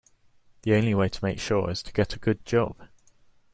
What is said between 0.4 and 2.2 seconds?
The only way to make sure is to get a